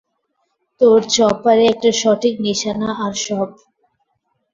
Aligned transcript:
তোর 0.81 0.99
চপারে 1.13 1.63
একটা 1.67 1.89
সঠিক 2.01 2.35
নিশানা 2.39 2.89
আর 3.05 3.13
সব! 3.25 3.49